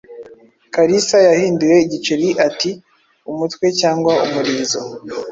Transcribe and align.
Kalisa 0.73 1.17
yahinduye 1.27 1.75
igiceri 1.85 2.27
ati: 2.47 2.71
"Umutwe 3.31 3.65
cyangwa 3.79 4.13
umurizo?" 4.25 4.79